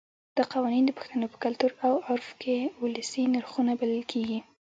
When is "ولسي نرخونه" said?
2.83-3.71